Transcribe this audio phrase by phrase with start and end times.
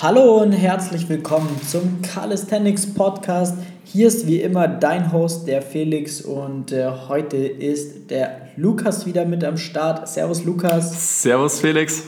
[0.00, 3.56] Hallo und herzlich willkommen zum Calisthenics Podcast.
[3.82, 9.24] Hier ist wie immer dein Host, der Felix, und äh, heute ist der Lukas wieder
[9.24, 10.06] mit am Start.
[10.06, 11.20] Servus, Lukas.
[11.20, 12.04] Servus, Felix.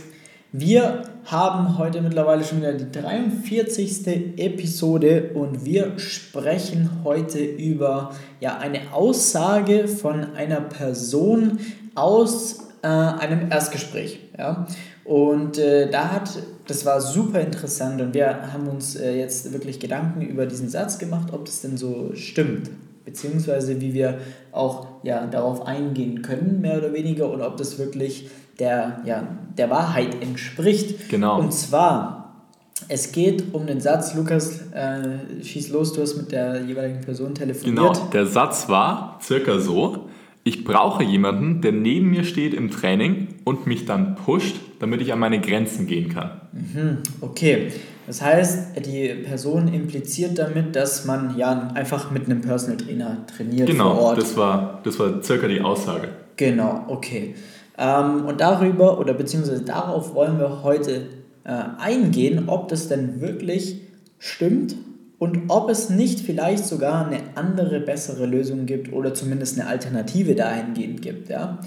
[0.52, 4.38] Wir haben heute mittlerweile schon wieder die 43.
[4.38, 11.58] Episode und wir sprechen heute über ja, eine Aussage von einer Person
[11.96, 14.20] aus äh, einem Erstgespräch.
[14.38, 14.64] Ja?
[15.04, 16.30] Und äh, da hat,
[16.66, 20.98] das war super interessant und wir haben uns äh, jetzt wirklich Gedanken über diesen Satz
[20.98, 22.70] gemacht, ob das denn so stimmt,
[23.04, 24.18] beziehungsweise wie wir
[24.52, 29.70] auch ja, darauf eingehen können, mehr oder weniger, und ob das wirklich der, ja, der
[29.70, 31.08] Wahrheit entspricht.
[31.08, 31.40] Genau.
[31.40, 32.46] Und zwar,
[32.88, 37.34] es geht um den Satz, Lukas, äh, schieß los, du hast mit der jeweiligen Person
[37.34, 37.94] telefoniert.
[37.94, 40.09] Genau, der Satz war circa so,
[40.42, 45.12] ich brauche jemanden, der neben mir steht im Training und mich dann pusht, damit ich
[45.12, 46.40] an meine Grenzen gehen kann.
[46.52, 47.68] Mhm, okay.
[48.06, 53.68] Das heißt, die Person impliziert damit, dass man ja einfach mit einem Personal Trainer trainiert
[53.68, 54.16] genau, vor Ort.
[54.16, 56.08] Genau, das war, das war circa die Aussage.
[56.36, 57.34] Genau, okay.
[57.78, 61.06] Ähm, und darüber oder beziehungsweise darauf wollen wir heute
[61.44, 63.76] äh, eingehen, ob das denn wirklich
[64.18, 64.74] stimmt
[65.20, 70.34] und ob es nicht vielleicht sogar eine andere, bessere Lösung gibt oder zumindest eine Alternative
[70.34, 71.28] dahingehend gibt.
[71.28, 71.58] Ja?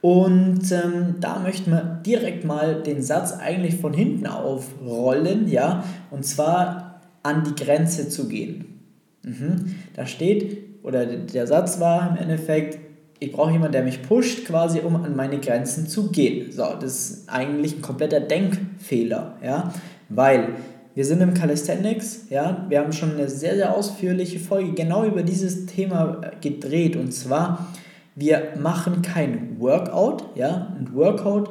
[0.00, 6.24] Und ähm, da möchten wir direkt mal den Satz eigentlich von hinten aufrollen, ja, und
[6.24, 8.80] zwar an die Grenze zu gehen.
[9.22, 9.74] Mhm.
[9.94, 12.78] Da steht, oder der Satz war im Endeffekt,
[13.20, 16.52] ich brauche jemanden, der mich pusht, quasi um an meine Grenzen zu gehen.
[16.52, 19.74] So, das ist eigentlich ein kompletter Denkfehler, ja,
[20.08, 20.54] weil
[20.94, 25.22] wir sind im Calisthenics, ja, wir haben schon eine sehr, sehr ausführliche Folge genau über
[25.24, 26.96] dieses Thema gedreht.
[26.96, 27.66] Und zwar,
[28.14, 31.50] wir machen kein Workout, ja, ein Workout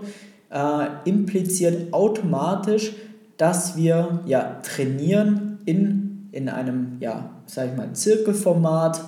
[0.49, 2.93] äh, impliziert automatisch,
[3.35, 9.01] dass wir ja trainieren in, in einem, ja, sag ich mal, Zirkelformat,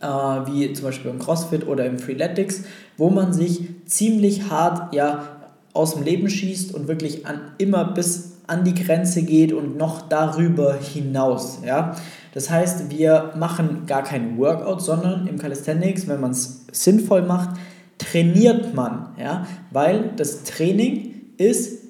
[0.00, 2.64] äh, wie zum Beispiel im CrossFit oder im Freeletics,
[2.96, 5.28] wo man sich ziemlich hart ja,
[5.74, 10.08] aus dem Leben schießt und wirklich an, immer bis an die Grenze geht und noch
[10.08, 11.60] darüber hinaus.
[11.64, 11.96] Ja?
[12.32, 17.56] Das heißt, wir machen gar kein Workout, sondern im Calisthenics, wenn man es sinnvoll macht,
[17.98, 19.08] trainiert man.
[19.18, 19.46] Ja?
[19.70, 21.84] Weil das Training ist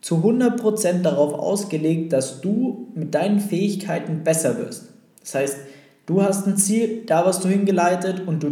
[0.00, 4.88] zu 100% darauf ausgelegt, dass du mit deinen Fähigkeiten besser wirst.
[5.20, 5.56] Das heißt,
[6.04, 8.50] Du hast ein Ziel, da wirst du hingeleitet und du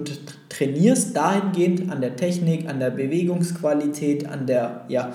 [0.60, 5.12] trainierst dahingehend an der Technik, an der Bewegungsqualität, an der ja,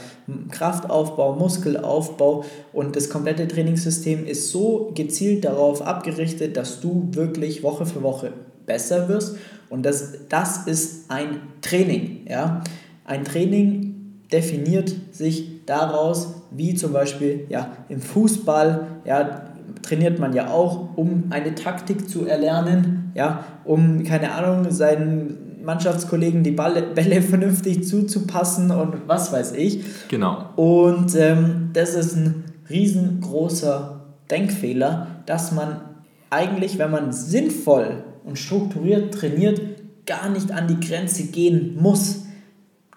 [0.50, 7.86] Kraftaufbau, Muskelaufbau und das komplette Trainingssystem ist so gezielt darauf abgerichtet, dass du wirklich Woche
[7.86, 8.34] für Woche
[8.66, 9.38] besser wirst
[9.70, 12.26] und das, das ist ein Training.
[12.28, 12.64] Ja?
[13.04, 20.50] Ein Training definiert sich daraus, wie zum Beispiel ja, im Fußball, ja, trainiert man ja
[20.50, 27.22] auch, um eine Taktik zu erlernen, ja, um, keine Ahnung, seinen Mannschaftskollegen die Balle, Bälle
[27.22, 29.84] vernünftig zuzupassen und was weiß ich.
[30.08, 30.50] Genau.
[30.56, 35.82] Und ähm, das ist ein riesengroßer Denkfehler, dass man
[36.30, 39.62] eigentlich, wenn man sinnvoll und strukturiert trainiert,
[40.06, 42.26] gar nicht an die Grenze gehen muss.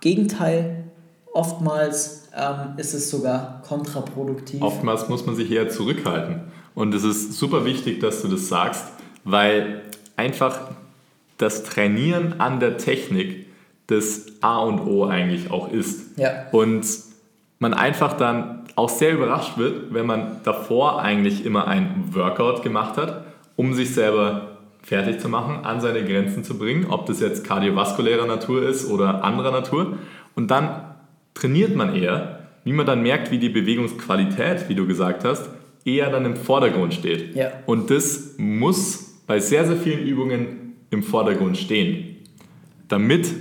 [0.00, 0.84] Gegenteil,
[1.32, 4.62] oftmals ähm, ist es sogar kontraproduktiv.
[4.62, 6.42] Oftmals muss man sich eher zurückhalten.
[6.78, 8.84] Und es ist super wichtig, dass du das sagst,
[9.24, 9.82] weil
[10.14, 10.60] einfach
[11.36, 13.46] das Trainieren an der Technik
[13.88, 16.16] das A und O eigentlich auch ist.
[16.16, 16.46] Ja.
[16.52, 16.86] Und
[17.58, 22.96] man einfach dann auch sehr überrascht wird, wenn man davor eigentlich immer ein Workout gemacht
[22.96, 23.24] hat,
[23.56, 28.26] um sich selber fertig zu machen, an seine Grenzen zu bringen, ob das jetzt kardiovaskulärer
[28.26, 29.98] Natur ist oder anderer Natur.
[30.36, 30.94] Und dann
[31.34, 35.50] trainiert man eher, wie man dann merkt, wie die Bewegungsqualität, wie du gesagt hast,
[35.84, 37.34] eher dann im Vordergrund steht.
[37.34, 37.52] Ja.
[37.66, 42.16] Und das muss bei sehr, sehr vielen Übungen im Vordergrund stehen,
[42.88, 43.32] damit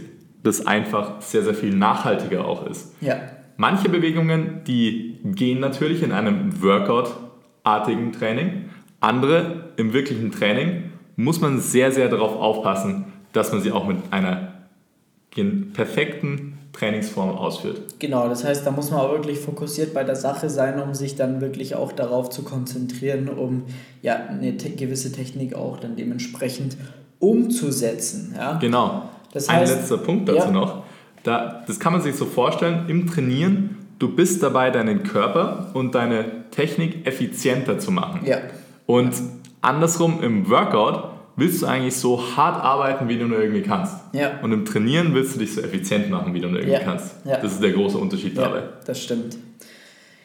[0.43, 2.93] das einfach sehr, sehr viel nachhaltiger auch ist.
[3.01, 3.19] Ja.
[3.57, 8.69] Manche Bewegungen, die gehen natürlich in einem Workout-artigen Training.
[8.99, 13.97] Andere im wirklichen Training muss man sehr, sehr darauf aufpassen, dass man sie auch mit
[14.11, 14.53] einer
[15.43, 17.81] perfekten Trainingsform ausführt.
[17.99, 21.15] Genau, das heißt, da muss man auch wirklich fokussiert bei der Sache sein, um sich
[21.15, 23.63] dann wirklich auch darauf zu konzentrieren, um
[24.01, 26.77] ja eine te gewisse Technik auch dann dementsprechend
[27.19, 28.35] umzusetzen.
[28.37, 28.57] Ja?
[28.59, 29.09] Genau.
[29.33, 30.51] Das heißt, Ein letzter Punkt dazu ja.
[30.51, 30.83] noch.
[31.23, 35.95] Da, das kann man sich so vorstellen, im Trainieren, du bist dabei, deinen Körper und
[35.95, 38.21] deine Technik effizienter zu machen.
[38.23, 38.37] Ja.
[38.85, 39.13] Und
[39.61, 43.95] andersrum im Workout willst du eigentlich so hart arbeiten, wie du nur irgendwie kannst.
[44.11, 44.39] Ja.
[44.41, 46.83] Und im Trainieren willst du dich so effizient machen, wie du nur irgendwie ja.
[46.83, 47.15] kannst.
[47.23, 47.37] Ja.
[47.37, 48.63] Das ist der große Unterschied dabei.
[48.85, 49.37] das stimmt.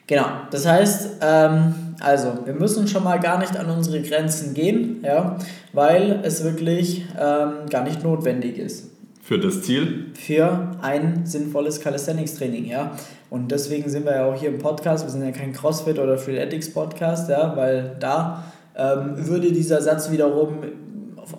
[0.06, 5.00] Genau, das heißt, ähm, also wir müssen schon mal gar nicht an unsere Grenzen gehen,
[5.05, 5.37] ja,
[5.73, 8.91] weil es wirklich ähm, gar nicht notwendig ist.
[9.23, 10.06] Für das Ziel?
[10.15, 12.97] Für ein sinnvolles Calisthenics-Training, ja.
[13.31, 15.05] Und deswegen sind wir ja auch hier im Podcast.
[15.06, 18.44] Wir sind ja kein CrossFit oder Freeletics-Podcast, ja, weil da
[18.76, 20.58] ähm, würde dieser Satz wiederum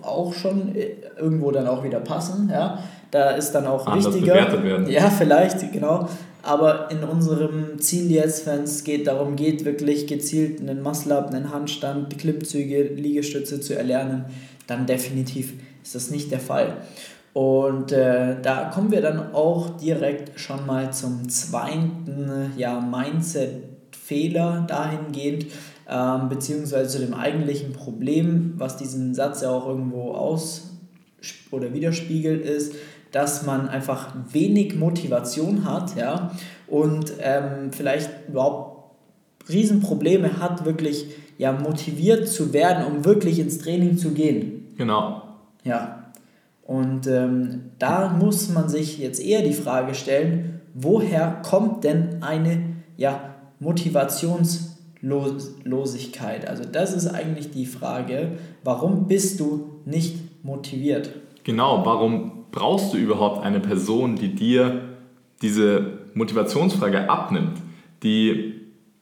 [0.02, 2.80] auch schon äh, irgendwo dann auch wieder passen, ja.
[3.12, 4.90] Da ist dann auch Anders wichtiger.
[4.90, 6.08] Ja, vielleicht, genau.
[6.42, 11.54] Aber in unserem Ziel jetzt, wenn es geht, darum geht, wirklich gezielt einen Muscle-Up, einen
[11.54, 14.26] Handstand, Klimmzüge, Liegestütze zu erlernen,
[14.68, 15.54] dann definitiv
[15.84, 16.78] ist das nicht der Fall.
[17.34, 25.48] Und äh, da kommen wir dann auch direkt schon mal zum zweiten ja, Mindset-Fehler dahingehend,
[25.90, 30.72] ähm, beziehungsweise zu dem eigentlichen Problem, was diesen Satz ja auch irgendwo aus
[31.52, 32.76] oder widerspiegelt, ist,
[33.12, 36.32] dass man einfach wenig Motivation hat ja,
[36.68, 38.74] und ähm, vielleicht überhaupt
[39.50, 41.08] Riesenprobleme hat, wirklich
[41.38, 44.68] ja, motiviert zu werden, um wirklich ins Training zu gehen.
[44.78, 45.22] Genau.
[45.64, 46.12] Ja.
[46.64, 52.64] Und ähm, da muss man sich jetzt eher die Frage stellen, woher kommt denn eine
[52.96, 53.36] ja,
[55.04, 56.48] Motivationslosigkeit?
[56.48, 61.12] Also das ist eigentlich die Frage, warum bist du nicht motiviert?
[61.44, 64.82] Genau, warum brauchst du überhaupt eine Person, die dir
[65.42, 67.58] diese Motivationsfrage abnimmt,
[68.04, 68.62] die,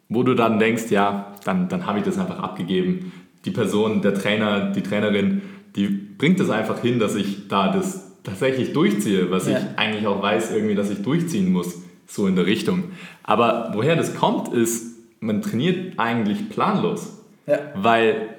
[0.09, 3.11] wo du dann denkst, ja, dann, dann habe ich das einfach abgegeben.
[3.45, 5.41] Die Person, der Trainer, die Trainerin,
[5.75, 9.57] die bringt es einfach hin, dass ich da das tatsächlich durchziehe, was ja.
[9.57, 12.85] ich eigentlich auch weiß, irgendwie, dass ich durchziehen muss, so in der Richtung.
[13.23, 14.90] Aber woher das kommt, ist,
[15.21, 17.19] man trainiert eigentlich planlos.
[17.47, 17.59] Ja.
[17.75, 18.29] Weil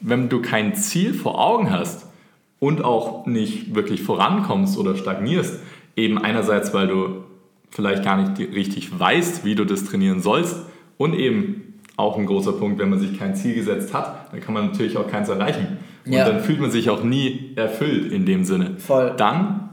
[0.00, 2.06] wenn du kein Ziel vor Augen hast
[2.58, 5.60] und auch nicht wirklich vorankommst oder stagnierst,
[5.96, 7.24] eben einerseits, weil du
[7.70, 10.56] vielleicht gar nicht richtig weißt, wie du das trainieren sollst
[10.96, 14.54] und eben auch ein großer Punkt, wenn man sich kein Ziel gesetzt hat, dann kann
[14.54, 15.78] man natürlich auch keins erreichen.
[16.06, 16.26] Und ja.
[16.26, 18.76] dann fühlt man sich auch nie erfüllt in dem Sinne.
[18.78, 19.14] Voll.
[19.16, 19.69] Dann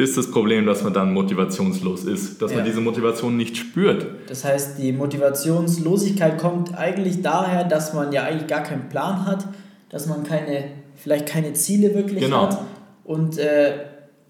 [0.00, 2.58] ist das Problem, dass man dann motivationslos ist, dass ja.
[2.58, 4.06] man diese Motivation nicht spürt.
[4.28, 9.46] Das heißt, die Motivationslosigkeit kommt eigentlich daher, dass man ja eigentlich gar keinen Plan hat,
[9.90, 10.64] dass man keine,
[10.96, 12.46] vielleicht keine Ziele wirklich genau.
[12.46, 12.58] hat
[13.04, 13.72] und äh,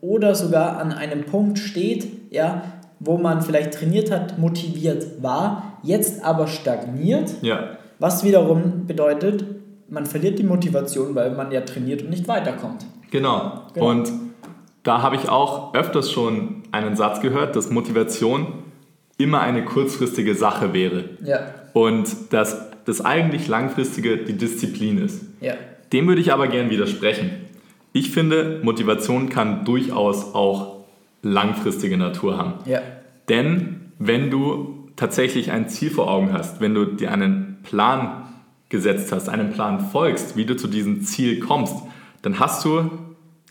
[0.00, 2.62] oder sogar an einem Punkt steht, ja,
[2.98, 7.34] wo man vielleicht trainiert hat, motiviert war, jetzt aber stagniert.
[7.42, 7.76] Ja.
[7.98, 9.44] Was wiederum bedeutet,
[9.88, 12.86] man verliert die Motivation, weil man ja trainiert und nicht weiterkommt.
[13.10, 13.62] Genau.
[13.74, 13.90] genau.
[13.90, 14.10] Und
[14.82, 18.46] da habe ich auch öfters schon einen Satz gehört, dass Motivation
[19.18, 21.10] immer eine kurzfristige Sache wäre.
[21.24, 21.54] Ja.
[21.72, 25.22] Und dass das eigentlich langfristige die Disziplin ist.
[25.40, 25.54] Ja.
[25.92, 27.30] Dem würde ich aber gern widersprechen.
[27.92, 30.84] Ich finde, Motivation kann durchaus auch
[31.22, 32.54] langfristige Natur haben.
[32.64, 32.80] Ja.
[33.28, 38.28] Denn wenn du tatsächlich ein Ziel vor Augen hast, wenn du dir einen Plan
[38.68, 41.74] gesetzt hast, einem Plan folgst, wie du zu diesem Ziel kommst,
[42.22, 42.90] dann hast du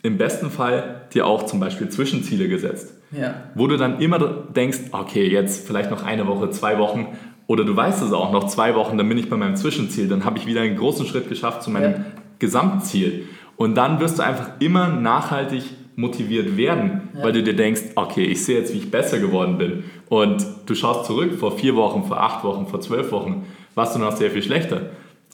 [0.02, 2.94] im besten Fall dir auch zum Beispiel Zwischenziele gesetzt.
[3.12, 3.34] Ja.
[3.54, 7.08] Wo du dann immer denkst, okay, jetzt vielleicht noch eine Woche, zwei Wochen
[7.46, 10.24] oder du weißt es auch, noch zwei Wochen, dann bin ich bei meinem Zwischenziel, dann
[10.24, 12.04] habe ich wieder einen großen Schritt geschafft zu meinem ja.
[12.38, 13.26] Gesamtziel.
[13.56, 15.64] Und dann wirst du einfach immer nachhaltig
[15.96, 17.24] motiviert werden, ja.
[17.24, 19.84] weil du dir denkst, okay, ich sehe jetzt, wie ich besser geworden bin.
[20.08, 23.98] Und du schaust zurück vor vier Wochen, vor acht Wochen, vor zwölf Wochen, warst du
[23.98, 24.90] noch sehr viel schlechter.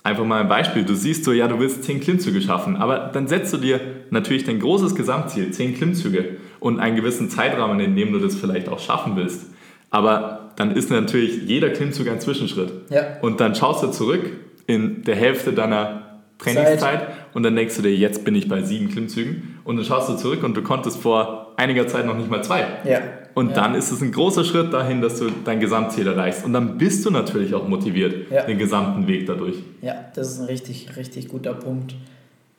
[0.07, 0.85] Einfach mal ein Beispiel.
[0.85, 3.81] Du siehst so, ja, du willst 10 Klimmzüge schaffen, aber dann setzt du dir
[4.11, 8.69] natürlich dein großes Gesamtziel, 10 Klimmzüge und einen gewissen Zeitrahmen, in dem du das vielleicht
[8.69, 9.47] auch schaffen willst.
[9.91, 12.71] Aber dann ist natürlich jeder Klimmzug ein Zwischenschritt.
[12.89, 13.19] Ja.
[13.21, 14.31] Und dann schaust du zurück
[14.69, 17.09] in der Hälfte deiner Trainingszeit Zeit.
[17.35, 20.15] und dann denkst du dir, jetzt bin ich bei sieben Klimmzügen und dann schaust du
[20.15, 22.65] zurück und du konntest vor einiger Zeit noch nicht mal zwei.
[22.85, 23.01] Ja.
[23.37, 23.55] Und ja.
[23.55, 26.43] dann ist es ein großer Schritt dahin, dass du dein Gesamtziel erreichst.
[26.43, 28.45] Und dann bist du natürlich auch motiviert, ja.
[28.45, 29.57] den gesamten Weg dadurch.
[29.83, 31.95] Ja, das ist ein richtig, richtig guter Punkt.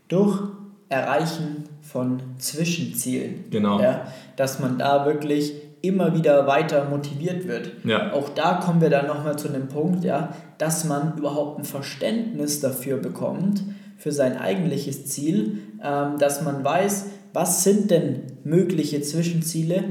[0.08, 0.40] Durch
[0.88, 3.46] Erreichen von Zwischenzielen.
[3.50, 3.82] Genau.
[3.82, 4.06] Ja,
[4.36, 7.72] dass man da wirklich immer wieder weiter motiviert wird.
[7.84, 8.14] Ja.
[8.14, 12.60] Auch da kommen wir dann nochmal zu einem Punkt, ja, dass man überhaupt ein Verständnis
[12.60, 13.64] dafür bekommt,
[13.98, 17.08] für sein eigentliches Ziel, ähm, dass man weiß,
[17.38, 19.84] was sind denn mögliche Zwischenziele,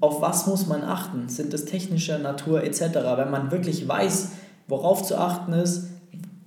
[0.00, 2.80] auf was muss man achten, sind es technischer Natur etc.
[3.16, 4.32] Wenn man wirklich weiß,
[4.68, 5.90] worauf zu achten ist,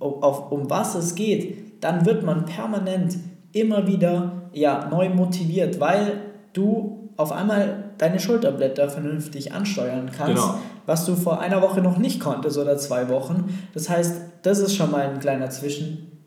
[0.00, 3.18] auf, um was es geht, dann wird man permanent
[3.52, 6.22] immer wieder ja, neu motiviert, weil
[6.54, 10.58] du auf einmal deine Schulterblätter vernünftig ansteuern kannst, genau.
[10.86, 13.56] was du vor einer Woche noch nicht konntest oder zwei Wochen.
[13.74, 16.18] Das heißt, das ist schon mal ein kleiner Zwischen,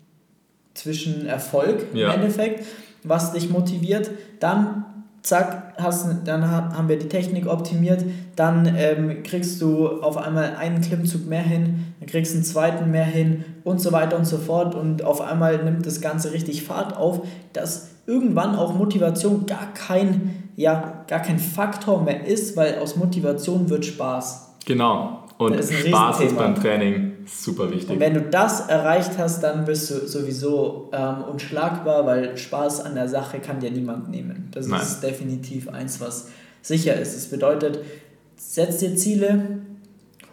[0.73, 2.13] Zwischenerfolg ja.
[2.13, 2.65] im Endeffekt,
[3.03, 4.11] was dich motiviert.
[4.39, 4.85] Dann
[5.21, 8.03] zack, hast, dann haben wir die Technik optimiert,
[8.35, 12.91] dann ähm, kriegst du auf einmal einen Klimmzug mehr hin, dann kriegst du einen zweiten
[12.91, 16.63] mehr hin und so weiter und so fort und auf einmal nimmt das Ganze richtig
[16.63, 17.21] Fahrt auf,
[17.53, 23.69] dass irgendwann auch Motivation gar kein, ja, gar kein Faktor mehr ist, weil aus Motivation
[23.69, 24.55] wird Spaß.
[24.65, 25.19] Genau.
[25.37, 27.89] Und ist Spaß ist beim Training super wichtig.
[27.89, 32.95] Und wenn du das erreicht hast, dann bist du sowieso ähm, unschlagbar, weil Spaß an
[32.95, 34.49] der Sache kann dir niemand nehmen.
[34.51, 34.81] Das Nein.
[34.81, 36.29] ist definitiv eins, was
[36.61, 37.15] sicher ist.
[37.15, 37.79] Das bedeutet,
[38.35, 39.59] setz dir Ziele,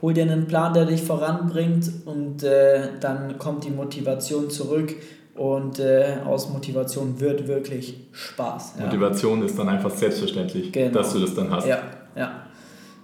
[0.03, 4.95] hol dir einen Plan, der dich voranbringt und äh, dann kommt die Motivation zurück
[5.35, 8.75] und äh, aus Motivation wird wirklich Spaß.
[8.79, 8.87] Ja.
[8.87, 10.99] Motivation ist dann einfach selbstverständlich, genau.
[10.99, 11.67] dass du das dann hast.
[11.67, 11.79] Ja,
[12.17, 12.43] ja.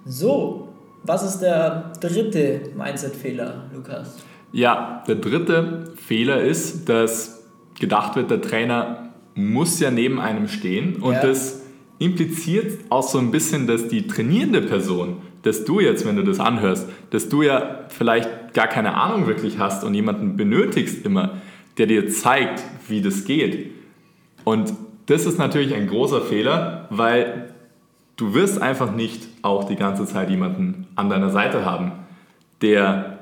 [0.04, 0.63] So,
[1.04, 4.16] was ist der dritte Mindset-Fehler, Lukas?
[4.52, 7.44] Ja, der dritte Fehler ist, dass
[7.78, 11.22] gedacht wird, der Trainer muss ja neben einem stehen und ja.
[11.22, 11.62] das
[11.98, 16.40] impliziert auch so ein bisschen, dass die trainierende Person, dass du jetzt, wenn du das
[16.40, 21.38] anhörst, dass du ja vielleicht gar keine Ahnung wirklich hast und jemanden benötigst immer,
[21.78, 23.72] der dir zeigt, wie das geht.
[24.44, 24.72] Und
[25.06, 27.54] das ist natürlich ein großer Fehler, weil
[28.16, 31.92] du wirst einfach nicht auch die ganze Zeit jemanden an deiner Seite haben,
[32.62, 33.18] der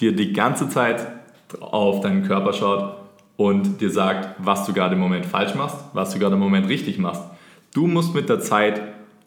[0.00, 1.06] dir die ganze Zeit
[1.60, 2.96] auf deinen Körper schaut
[3.36, 6.68] und dir sagt, was du gerade im Moment falsch machst, was du gerade im Moment
[6.68, 7.22] richtig machst.
[7.72, 8.80] Du musst mit der Zeit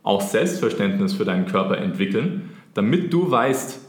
[0.04, 3.80] auch Selbstverständnis für deinen Körper entwickeln, damit du weißt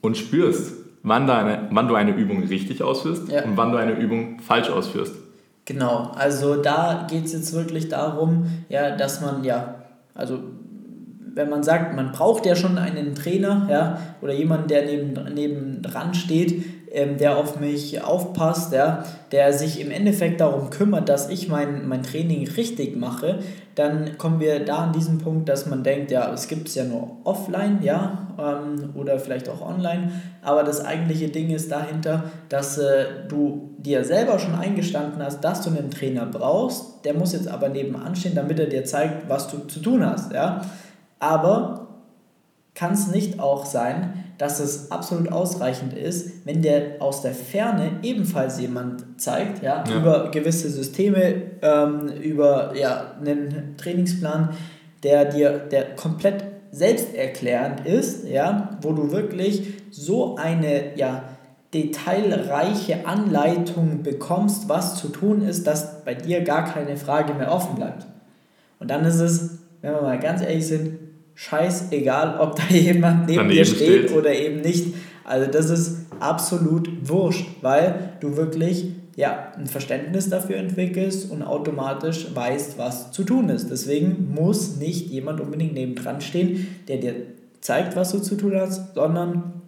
[0.00, 3.44] und spürst, wann, deine, wann du eine Übung richtig ausführst ja.
[3.44, 5.14] und wann du eine Übung falsch ausführst.
[5.64, 9.74] Genau, also da geht es jetzt wirklich darum, ja, dass man ja
[10.18, 10.40] also
[11.38, 15.82] wenn man sagt, man braucht ja schon einen Trainer ja, oder jemanden, der neben, neben
[15.82, 21.30] dran steht, ähm, der auf mich aufpasst, ja, der sich im Endeffekt darum kümmert, dass
[21.30, 23.38] ich mein, mein Training richtig mache,
[23.76, 26.82] dann kommen wir da an diesen Punkt, dass man denkt, ja, es gibt es ja
[26.82, 30.10] nur offline, ja, ähm, oder vielleicht auch online,
[30.42, 35.62] aber das eigentliche Ding ist dahinter, dass äh, du dir selber schon eingestanden hast, dass
[35.62, 39.48] du einen Trainer brauchst, der muss jetzt aber nebenan stehen, damit er dir zeigt, was
[39.48, 40.62] du zu tun hast, ja.
[41.18, 41.88] Aber
[42.74, 47.98] kann es nicht auch sein, dass es absolut ausreichend ist, wenn der aus der Ferne
[48.02, 49.96] ebenfalls jemand zeigt, ja, ja.
[49.96, 54.50] über gewisse Systeme, ähm, über ja, einen Trainingsplan,
[55.02, 61.24] der dir der komplett selbsterklärend ist, ja, wo du wirklich so eine ja,
[61.74, 67.74] detailreiche Anleitung bekommst, was zu tun ist, dass bei dir gar keine Frage mehr offen
[67.74, 68.06] bleibt.
[68.78, 71.07] Und dann ist es, wenn wir mal ganz ehrlich sind,
[71.38, 74.94] scheißegal, ob da jemand neben Daneben dir steht, steht oder eben nicht.
[75.24, 82.26] Also das ist absolut wurscht, weil du wirklich ja, ein Verständnis dafür entwickelst und automatisch
[82.34, 83.70] weißt, was zu tun ist.
[83.70, 87.14] Deswegen muss nicht jemand unbedingt nebendran stehen, der dir
[87.60, 89.62] zeigt, was du zu tun hast, sondern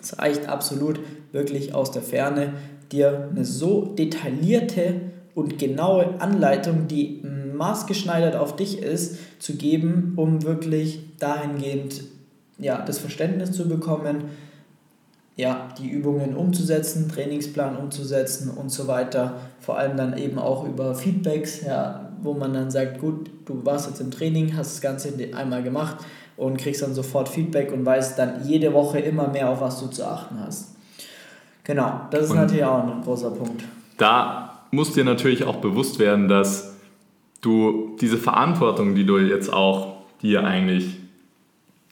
[0.00, 1.00] es reicht absolut
[1.32, 2.54] wirklich aus der Ferne,
[2.92, 5.00] dir eine so detaillierte
[5.34, 7.22] und genaue Anleitung, die
[7.58, 12.02] maßgeschneidert auf dich ist, zu geben, um wirklich dahingehend
[12.58, 14.24] ja, das Verständnis zu bekommen,
[15.36, 19.34] ja, die Übungen umzusetzen, Trainingsplan umzusetzen und so weiter.
[19.60, 23.88] Vor allem dann eben auch über Feedbacks, ja, wo man dann sagt, gut, du warst
[23.88, 25.98] jetzt im Training, hast das Ganze einmal gemacht
[26.36, 29.86] und kriegst dann sofort Feedback und weißt dann jede Woche immer mehr, auf was du
[29.86, 30.74] zu achten hast.
[31.62, 33.62] Genau, das ist und natürlich auch ein großer Punkt.
[33.96, 36.77] Da muss dir natürlich auch bewusst werden, dass
[37.40, 40.96] du diese Verantwortung, die du jetzt auch dir eigentlich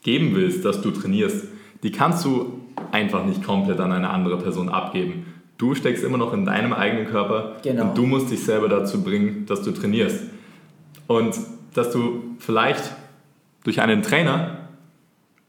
[0.03, 1.47] geben willst, dass du trainierst,
[1.83, 2.61] die kannst du
[2.93, 5.27] einfach nicht komplett an eine andere Person abgeben.
[5.59, 7.85] Du steckst immer noch in deinem eigenen Körper genau.
[7.85, 10.25] und du musst dich selber dazu bringen, dass du trainierst.
[11.07, 11.37] Und
[11.75, 12.93] dass du vielleicht
[13.65, 14.69] durch einen Trainer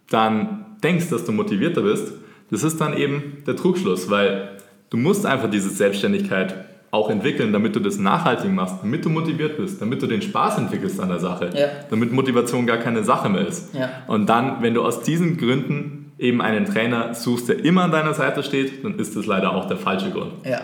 [0.09, 2.13] dann denkst, dass du motivierter bist,
[2.49, 4.57] das ist dann eben der Trugschluss, weil
[4.89, 6.55] du musst einfach diese Selbstständigkeit
[6.97, 10.57] auch entwickeln, damit du das nachhaltig machst, damit du motiviert bist, damit du den Spaß
[10.57, 11.67] entwickelst an der Sache, ja.
[11.89, 13.73] damit Motivation gar keine Sache mehr ist.
[13.73, 13.89] Ja.
[14.07, 18.13] Und dann, wenn du aus diesen Gründen eben einen Trainer suchst, der immer an deiner
[18.13, 20.33] Seite steht, dann ist das leider auch der falsche Grund.
[20.43, 20.59] Ja,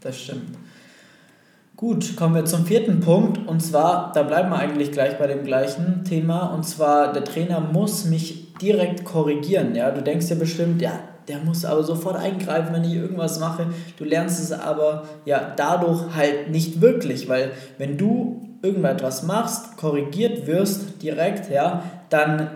[0.00, 0.58] das stimmt.
[1.76, 5.42] Gut, kommen wir zum vierten Punkt und zwar, da bleiben wir eigentlich gleich bei dem
[5.42, 9.74] gleichen Thema und zwar, der Trainer muss mich direkt korrigieren.
[9.74, 10.92] Ja, du denkst ja bestimmt, ja,
[11.28, 13.66] der muss aber sofort eingreifen, wenn ich irgendwas mache.
[13.96, 20.46] Du lernst es aber ja dadurch halt nicht wirklich, weil wenn du irgendetwas machst, korrigiert
[20.46, 22.50] wirst direkt, ja, dann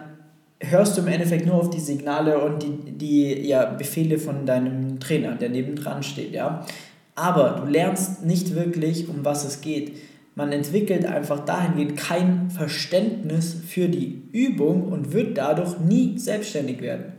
[0.61, 4.99] hörst du im Endeffekt nur auf die Signale und die, die ja, Befehle von deinem
[5.01, 6.65] Trainer, der nebendran steht, ja.
[7.15, 9.97] Aber du lernst nicht wirklich, um was es geht.
[10.37, 17.16] man entwickelt einfach dahingehend kein Verständnis für die Übung und wird dadurch nie selbstständig werden.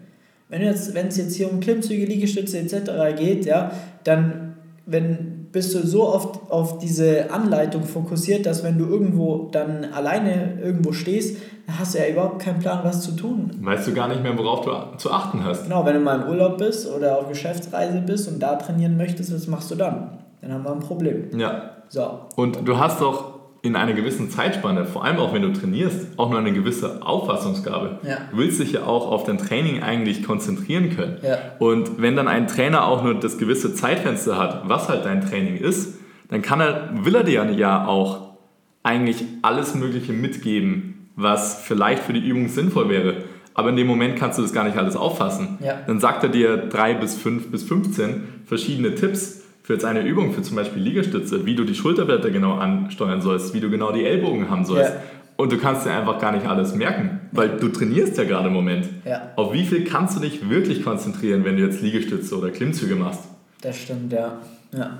[0.50, 3.18] Wenn jetzt, es jetzt hier um Klimmzüge, Liegestütze etc.
[3.18, 3.72] geht, ja,
[4.04, 9.86] dann wenn bist du so oft auf diese Anleitung fokussiert, dass wenn du irgendwo dann
[9.94, 13.52] alleine irgendwo stehst, dann hast du ja überhaupt keinen Plan, was zu tun.
[13.60, 15.64] Weißt du gar nicht mehr, worauf du zu achten hast.
[15.64, 19.34] Genau, wenn du mal im Urlaub bist oder auf Geschäftsreise bist und da trainieren möchtest,
[19.34, 20.20] was machst du dann?
[20.42, 21.38] Dann haben wir ein Problem.
[21.38, 21.72] Ja.
[21.90, 22.20] So.
[22.36, 23.37] Und du hast doch
[23.68, 28.00] in einer gewissen Zeitspanne, vor allem auch wenn du trainierst, auch nur eine gewisse Auffassungsgabe.
[28.04, 28.18] Ja.
[28.32, 31.18] Du willst dich ja auch auf dein Training eigentlich konzentrieren können.
[31.22, 31.38] Ja.
[31.60, 35.58] Und wenn dann ein Trainer auch nur das gewisse Zeitfenster hat, was halt dein Training
[35.58, 38.38] ist, dann kann er, will er dir ja auch
[38.84, 43.16] eigentlich alles Mögliche mitgeben, was vielleicht für die Übung sinnvoll wäre.
[43.54, 45.58] Aber in dem Moment kannst du das gar nicht alles auffassen.
[45.62, 45.80] Ja.
[45.88, 50.32] Dann sagt er dir drei bis fünf bis 15 verschiedene Tipps für jetzt eine Übung,
[50.32, 54.06] für zum Beispiel Liegestütze, wie du die Schulterblätter genau ansteuern sollst, wie du genau die
[54.06, 54.94] Ellbogen haben sollst.
[54.94, 55.02] Ja.
[55.36, 58.54] Und du kannst dir einfach gar nicht alles merken, weil du trainierst ja gerade im
[58.54, 58.88] Moment.
[59.04, 59.34] Ja.
[59.36, 63.20] Auf wie viel kannst du dich wirklich konzentrieren, wenn du jetzt Liegestütze oder Klimmzüge machst?
[63.60, 64.38] Das stimmt, ja.
[64.72, 65.00] Ja.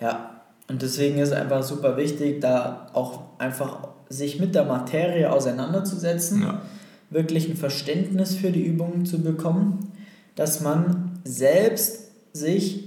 [0.00, 0.30] Ja.
[0.66, 6.40] Und deswegen ist es einfach super wichtig, da auch einfach sich mit der Materie auseinanderzusetzen,
[6.40, 6.62] ja.
[7.10, 9.92] wirklich ein Verständnis für die Übungen zu bekommen,
[10.36, 12.83] dass man selbst sich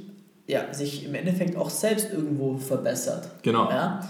[0.47, 3.29] ja, sich im Endeffekt auch selbst irgendwo verbessert.
[3.43, 3.69] Genau.
[3.69, 4.01] Ja?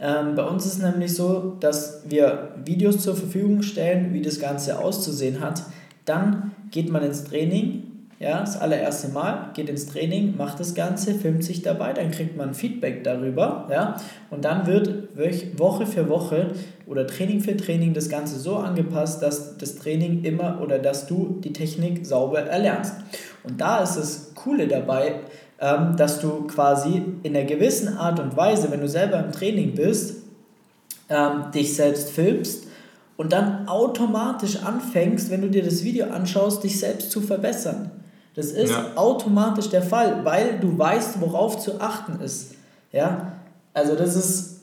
[0.00, 4.40] Ähm, bei uns ist es nämlich so, dass wir Videos zur Verfügung stellen, wie das
[4.40, 5.62] Ganze auszusehen hat.
[6.04, 7.84] Dann geht man ins Training,
[8.18, 12.36] ja, das allererste Mal, geht ins Training, macht das Ganze, filmt sich dabei, dann kriegt
[12.36, 13.96] man Feedback darüber, ja,
[14.30, 15.16] und dann wird
[15.58, 16.52] Woche für Woche
[16.86, 21.38] oder Training für Training das Ganze so angepasst, dass das Training immer oder dass du
[21.42, 22.94] die Technik sauber erlernst.
[23.42, 25.20] Und da ist das Coole dabei,
[25.60, 29.74] ähm, dass du quasi in einer gewissen Art und Weise, wenn du selber im Training
[29.74, 30.16] bist,
[31.08, 32.66] ähm, dich selbst filmst
[33.16, 37.90] und dann automatisch anfängst, wenn du dir das Video anschaust, dich selbst zu verbessern.
[38.34, 38.96] Das ist ja.
[38.96, 42.54] automatisch der Fall, weil du weißt, worauf zu achten ist.
[42.90, 43.34] Ja?
[43.72, 44.54] Also das ist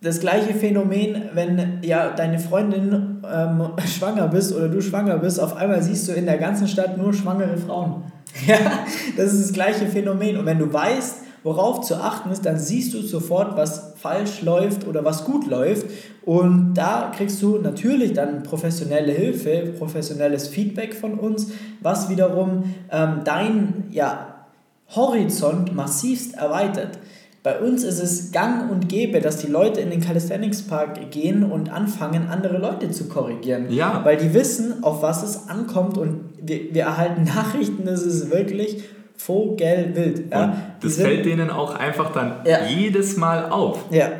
[0.00, 5.56] das gleiche Phänomen, wenn ja deine Freundin ähm, schwanger bist oder du schwanger bist, auf
[5.56, 8.04] einmal siehst du in der ganzen Stadt nur schwangere Frauen.
[8.46, 10.36] Ja, das ist das gleiche Phänomen.
[10.36, 14.86] Und wenn du weißt, worauf zu achten ist, dann siehst du sofort, was falsch läuft
[14.86, 15.86] oder was gut läuft.
[16.24, 21.48] Und da kriegst du natürlich dann professionelle Hilfe, professionelles Feedback von uns,
[21.80, 24.46] was wiederum ähm, dein ja,
[24.88, 26.98] Horizont massivst erweitert.
[27.42, 31.42] Bei uns ist es gang und gäbe, dass die Leute in den Calisthenics Park gehen
[31.42, 33.66] und anfangen, andere Leute zu korrigieren.
[33.68, 34.04] Ja.
[34.04, 38.84] Weil die wissen, auf was es ankommt und wir, wir erhalten Nachrichten, das ist wirklich
[39.16, 40.32] vogelwild.
[40.32, 40.56] Ja.
[40.80, 42.66] das sind, fällt denen auch einfach dann ja.
[42.66, 43.84] jedes Mal auf.
[43.90, 44.10] Ja.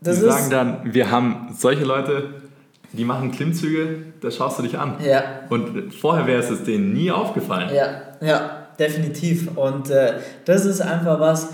[0.00, 2.34] Das die sagen dann, wir haben solche Leute,
[2.92, 4.96] die machen Klimmzüge, da schaust du dich an.
[5.04, 5.22] Ja.
[5.48, 7.70] Und vorher wäre es denen nie aufgefallen.
[7.74, 9.56] Ja, ja, definitiv.
[9.56, 11.50] Und äh, das ist einfach was,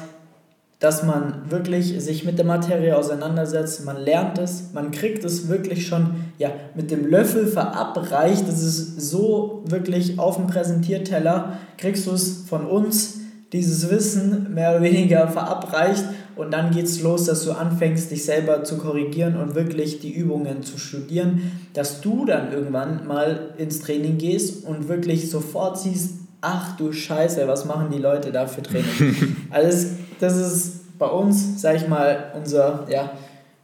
[0.81, 5.88] dass man wirklich sich mit der Materie auseinandersetzt, man lernt es, man kriegt es wirklich
[5.88, 12.12] schon ja, mit dem Löffel verabreicht, das ist so wirklich auf dem Präsentierteller, kriegst du
[12.12, 13.19] es von uns,
[13.53, 16.05] dieses Wissen mehr oder weniger verabreicht
[16.37, 20.12] und dann geht es los, dass du anfängst, dich selber zu korrigieren und wirklich die
[20.12, 26.28] Übungen zu studieren, dass du dann irgendwann mal ins Training gehst und wirklich sofort siehst,
[26.40, 29.37] ach du Scheiße, was machen die Leute da für Training?
[29.51, 29.88] also
[30.20, 33.11] das ist bei uns, sag ich mal, unser ja,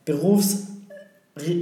[0.05, 0.69] Berufs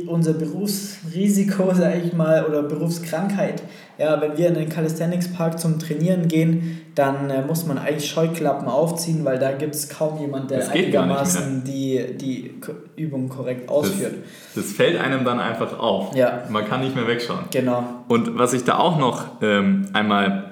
[0.07, 3.63] unser Berufsrisiko, sage ich mal, oder Berufskrankheit.
[3.97, 8.11] Ja, wenn wir in den Calisthenics Park zum Trainieren gehen, dann äh, muss man eigentlich
[8.11, 12.55] Scheuklappen aufziehen, weil da gibt es kaum jemand, der einigermaßen die, die
[12.97, 14.17] Übung korrekt ausführt.
[14.55, 16.15] Das, das, fällt einem dann einfach auf.
[16.15, 16.43] Ja.
[16.51, 17.45] Man kann nicht mehr wegschauen.
[17.51, 17.85] Genau.
[18.09, 20.52] Und was ich da auch noch ähm, einmal,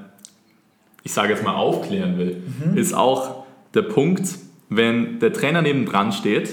[1.02, 2.76] ich sage jetzt mal, aufklären will, mhm.
[2.76, 4.28] ist auch der Punkt,
[4.68, 6.50] wenn der Trainer neben dran steht,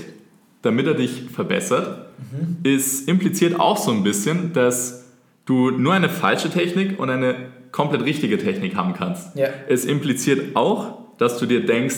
[0.62, 2.58] damit er dich verbessert, mhm.
[2.64, 5.06] ist impliziert auch so ein bisschen, dass
[5.46, 7.36] du nur eine falsche Technik und eine
[7.72, 9.36] komplett richtige Technik haben kannst.
[9.36, 9.48] Ja.
[9.68, 11.98] Es impliziert auch, dass du dir denkst,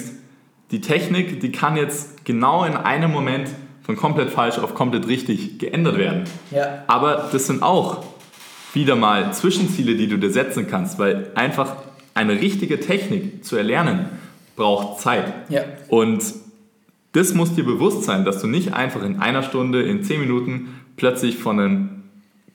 [0.71, 3.49] die Technik, die kann jetzt genau in einem Moment
[3.81, 6.25] von komplett falsch auf komplett richtig geändert werden.
[6.51, 6.83] Ja.
[6.85, 8.03] Aber das sind auch
[8.73, 11.75] wieder mal Zwischenziele, die du dir setzen kannst, weil einfach
[12.13, 14.05] eine richtige Technik zu erlernen
[14.55, 15.31] braucht Zeit.
[15.49, 15.61] Ja.
[15.87, 16.21] Und
[17.13, 20.69] das muss dir bewusst sein, dass du nicht einfach in einer Stunde, in zehn Minuten
[20.97, 21.89] plötzlich von einem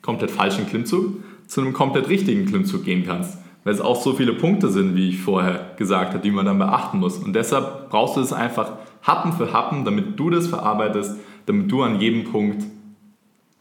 [0.03, 3.39] komplett falschen Klimmzug zu einem komplett richtigen Klimmzug gehen kannst.
[3.65, 6.59] weil es auch so viele Punkte sind, wie ich vorher gesagt habe, die man dann
[6.59, 7.17] beachten muss.
[7.19, 11.83] Und deshalb brauchst du es einfach Happen für Happen, damit du das verarbeitest, damit du
[11.83, 12.63] an jedem Punkt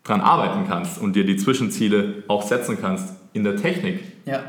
[0.04, 4.02] dran arbeiten kannst und dir die Zwischenziele auch setzen kannst in der Technik.
[4.26, 4.44] Ja.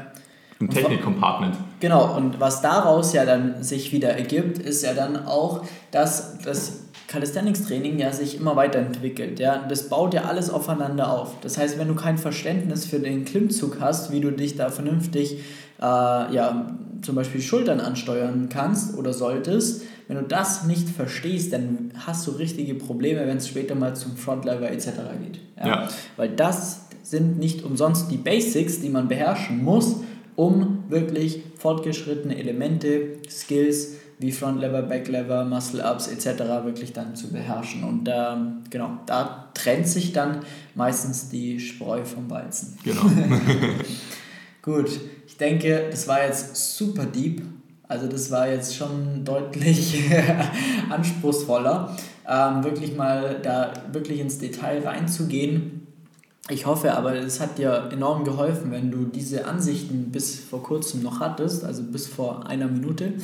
[0.61, 1.57] Im Technik-Compartment.
[1.81, 6.85] Genau, und was daraus ja dann sich wieder ergibt, ist ja dann auch, dass das
[7.09, 9.39] Calisthenics-Training ja sich immer weiterentwickelt.
[9.39, 9.65] Ja?
[9.69, 11.41] Das baut ja alles aufeinander auf.
[11.43, 15.39] Das heißt, wenn du kein Verständnis für den Klimmzug hast, wie du dich da vernünftig
[15.81, 21.93] äh, ja, zum Beispiel Schultern ansteuern kannst oder solltest, wenn du das nicht verstehst, dann
[22.07, 24.91] hast du richtige Probleme, wenn es später mal zum Frontlever etc.
[25.23, 25.41] geht.
[25.59, 25.67] Ja?
[25.67, 25.89] ja.
[26.17, 29.97] Weil das sind nicht umsonst die Basics, die man beherrschen muss,
[30.37, 36.41] um wirklich fortgeschrittene Elemente, Skills wie Frontlever, Backlever, Muscle-Ups etc.
[36.65, 37.85] wirklich dann zu beherrschen.
[37.85, 40.41] Und ähm, genau, da trennt sich dann
[40.75, 42.79] meistens die Spreu vom Weizen.
[42.85, 43.03] Genau.
[44.63, 44.91] Gut,
[45.27, 47.43] ich denke, das war jetzt super deep.
[47.87, 50.03] Also das war jetzt schon deutlich
[50.91, 51.95] anspruchsvoller,
[52.27, 55.74] ähm, wirklich mal da wirklich ins Detail reinzugehen
[56.51, 61.03] ich hoffe aber, es hat dir enorm geholfen, wenn du diese Ansichten bis vor kurzem
[61.03, 63.15] noch hattest, also bis vor einer Minute,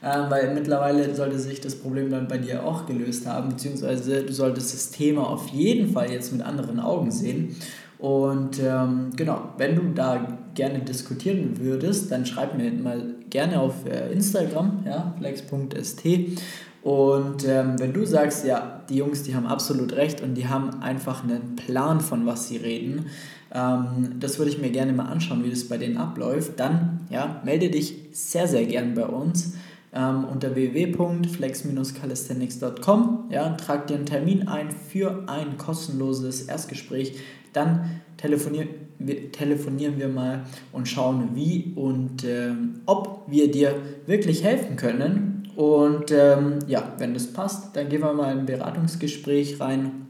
[0.00, 4.32] äh, weil mittlerweile sollte sich das Problem dann bei dir auch gelöst haben, beziehungsweise du
[4.32, 7.56] solltest das Thema auf jeden Fall jetzt mit anderen Augen sehen.
[7.98, 13.74] Und ähm, genau, wenn du da gerne diskutieren würdest, dann schreib mir mal gerne auf
[13.86, 16.06] äh, Instagram, ja, flex.st
[16.82, 20.80] und ähm, wenn du sagst, ja, die Jungs, die haben absolut recht und die haben
[20.80, 23.06] einfach einen Plan, von was sie reden,
[23.52, 27.40] ähm, das würde ich mir gerne mal anschauen, wie das bei denen abläuft, dann ja,
[27.44, 29.54] melde dich sehr, sehr gern bei uns
[29.92, 33.24] ähm, unter www.flex-calisthenics.com.
[33.30, 37.14] Ja, trag dir einen Termin ein für ein kostenloses Erstgespräch.
[37.52, 42.52] Dann telefonieren wir, telefonieren wir mal und schauen, wie und äh,
[42.86, 43.74] ob wir dir
[44.06, 48.46] wirklich helfen können und ähm, ja, wenn das passt, dann gehen wir mal in ein
[48.46, 50.06] Beratungsgespräch rein,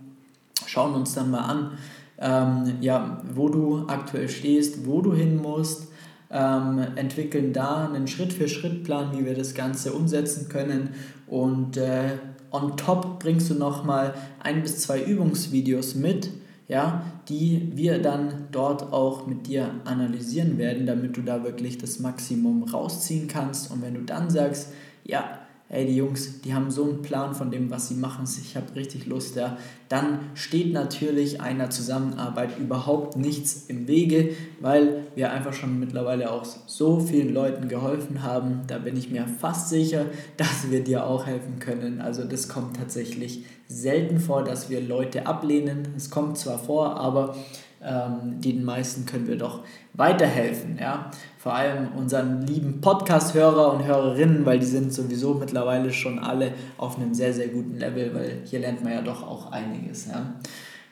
[0.66, 1.78] schauen uns dann mal an,
[2.18, 5.88] ähm, ja, wo du aktuell stehst, wo du hin musst,
[6.30, 10.90] ähm, entwickeln da einen Schritt-für-Schritt-Plan, wie wir das Ganze umsetzen können
[11.26, 12.18] und äh,
[12.50, 16.28] on top bringst du nochmal ein bis zwei Übungsvideos mit,
[16.68, 22.00] ja, die wir dann dort auch mit dir analysieren werden, damit du da wirklich das
[22.00, 23.70] Maximum rausziehen kannst.
[23.70, 24.72] Und wenn du dann sagst,
[25.08, 25.40] ja,
[25.70, 28.74] ey, die Jungs, die haben so einen Plan von dem, was sie machen, ich habe
[28.74, 35.52] richtig Lust, ja, dann steht natürlich einer Zusammenarbeit überhaupt nichts im Wege, weil wir einfach
[35.52, 38.62] schon mittlerweile auch so vielen Leuten geholfen haben.
[38.66, 42.00] Da bin ich mir fast sicher, dass wir dir auch helfen können.
[42.00, 45.88] Also das kommt tatsächlich selten vor, dass wir Leute ablehnen.
[45.96, 47.34] Es kommt zwar vor, aber
[47.84, 49.60] ähm, den meisten können wir doch
[49.94, 50.78] weiterhelfen.
[50.80, 51.10] Ja?
[51.38, 56.96] Vor allem unseren lieben Podcast-Hörer und Hörerinnen, weil die sind sowieso mittlerweile schon alle auf
[56.96, 60.06] einem sehr, sehr guten Level, weil hier lernt man ja doch auch einiges.
[60.06, 60.34] Ja?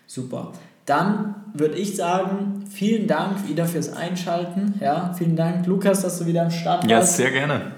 [0.07, 0.53] Super.
[0.85, 4.75] Dann würde ich sagen, vielen Dank wieder fürs Einschalten.
[4.81, 5.13] Ja?
[5.15, 6.91] Vielen Dank, Lukas, dass du wieder am Start warst.
[6.91, 7.73] Ja, sehr gerne.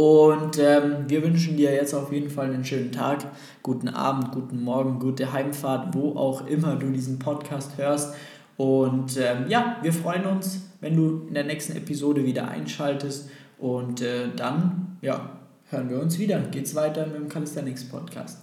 [0.00, 3.18] Und ähm, wir wünschen dir jetzt auf jeden Fall einen schönen Tag,
[3.62, 8.14] guten Abend, guten Morgen, gute Heimfahrt, wo auch immer du diesen Podcast hörst.
[8.60, 13.30] Und ähm, ja, wir freuen uns, wenn du in der nächsten Episode wieder einschaltest.
[13.58, 15.30] Und äh, dann, ja,
[15.70, 16.38] hören wir uns wieder.
[16.40, 18.40] Geht's weiter mit dem Calisthenics Podcast.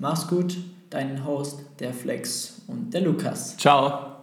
[0.00, 0.56] Mach's gut,
[0.88, 3.58] dein Host, der Flex und der Lukas.
[3.58, 4.17] Ciao.